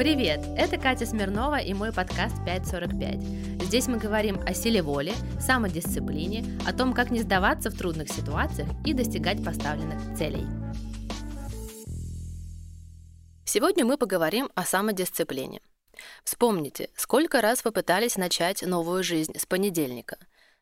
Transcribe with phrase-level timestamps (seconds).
[0.00, 0.40] Привет!
[0.56, 3.20] Это Катя Смирнова и мой подкаст 545.
[3.64, 8.70] Здесь мы говорим о силе воли, самодисциплине, о том, как не сдаваться в трудных ситуациях
[8.86, 10.46] и достигать поставленных целей.
[13.44, 15.60] Сегодня мы поговорим о самодисциплине.
[16.24, 20.16] Вспомните, сколько раз вы пытались начать новую жизнь с понедельника.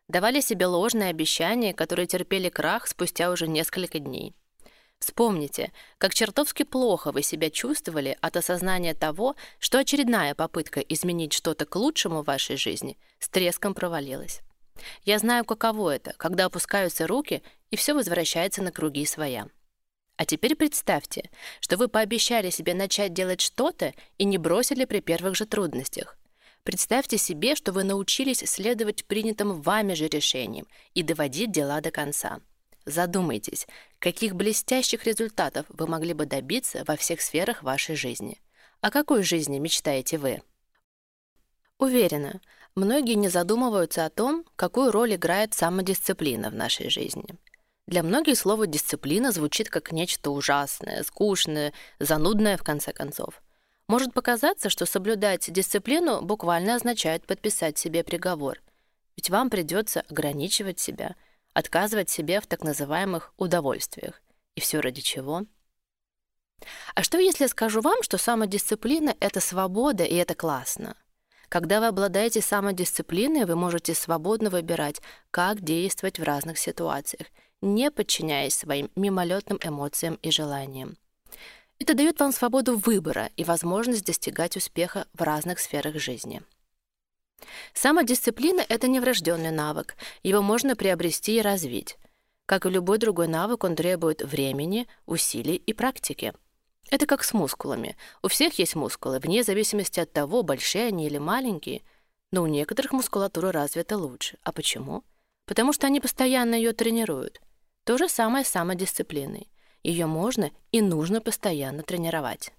[0.08, 4.34] Давали себе ложные обещания, которые терпели крах спустя уже несколько дней.
[5.00, 11.66] Вспомните, как чертовски плохо вы себя чувствовали от осознания того, что очередная попытка изменить что-то
[11.66, 14.40] к лучшему в вашей жизни с треском провалилась.
[15.04, 19.48] Я знаю, каково это, когда опускаются руки, и все возвращается на круги своя.
[20.16, 21.30] А теперь представьте,
[21.60, 26.18] что вы пообещали себе начать делать что-то и не бросили при первых же трудностях.
[26.64, 32.40] Представьте себе, что вы научились следовать принятым вами же решениям и доводить дела до конца.
[32.88, 33.66] Задумайтесь,
[33.98, 38.40] каких блестящих результатов вы могли бы добиться во всех сферах вашей жизни.
[38.80, 40.42] О какой жизни мечтаете вы?
[41.78, 42.40] Уверена,
[42.74, 47.26] многие не задумываются о том, какую роль играет самодисциплина в нашей жизни.
[47.86, 53.42] Для многих слово «дисциплина» звучит как нечто ужасное, скучное, занудное в конце концов.
[53.86, 58.62] Может показаться, что соблюдать дисциплину буквально означает подписать себе приговор.
[59.14, 61.16] Ведь вам придется ограничивать себя–
[61.58, 64.22] отказывать себе в так называемых удовольствиях.
[64.54, 65.42] И все ради чего?
[66.94, 70.94] А что, если я скажу вам, что самодисциплина— это свобода, и это классно?
[71.48, 77.26] Когда вы обладаете самодисциплиной, вы можете свободно выбирать, как действовать в разных ситуациях,
[77.60, 80.96] не подчиняясь своим мимолетным эмоциям и желаниям.
[81.80, 86.40] Это дает вам свободу выбора и возможность достигать успеха в разных сферах жизни.
[87.74, 91.96] Самодисциплина— это не врожденный навык, его можно приобрести и развить.
[92.46, 96.32] Как и любой другой навык, он требует времени, усилий и практики.
[96.90, 97.96] Это как с мускулами.
[98.22, 101.82] У всех есть мускулы, вне зависимости от того, большие они или маленькие,
[102.32, 104.38] но у некоторых мускулатура развита лучше.
[104.42, 105.04] А почему?
[105.44, 107.40] Потому что они постоянно ее тренируют.
[107.84, 109.48] То же самое с самодисциплиной.
[109.82, 112.52] Ее можно и нужно постоянно тренировать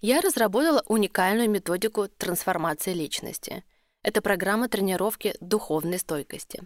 [0.00, 3.64] я разработала уникальную методику трансформации личности.
[4.02, 6.62] Это программа тренировки духовной стойкости.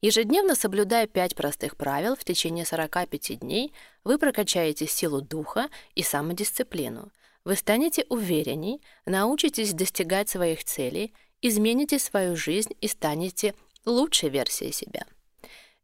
[0.00, 3.72] Ежедневно соблюдая пять простых правил в течение 45 дней,
[4.04, 7.10] вы прокачаете силу духа и самодисциплину.
[7.44, 13.54] Вы станете уверенней, научитесь достигать своих целей, измените свою жизнь и станете
[13.84, 15.06] лучшей версией себя.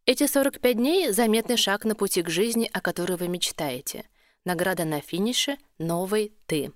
[0.07, 4.05] Эти 45 дней— заметный шаг на пути к жизни, о которой вы мечтаете—
[4.45, 6.73] Награда на финише— новый ты.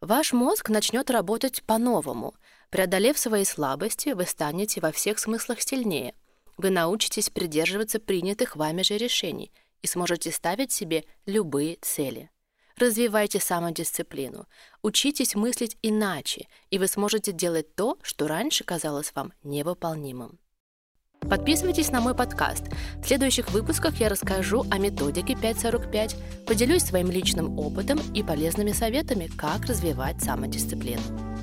[0.00, 2.34] Ваш мозг начнет работать по-новому.
[2.70, 6.14] Преодолев свои слабости, вы станете во всех смыслах сильнее.
[6.56, 12.30] Вы научитесь придерживаться принятых вами же решений и сможете ставить себе любые цели.
[12.76, 14.46] Развивайте самодисциплину,
[14.82, 20.38] учитесь мыслить иначе, и вы сможете делать то, что раньше казалось вам невыполнимым.
[21.28, 22.64] Подписывайтесь на мой подкаст.
[23.02, 29.28] В следующих выпусках я расскажу о методике 545, поделюсь своим личным опытом и полезными советами,
[29.36, 31.33] как развивать самодисциплину.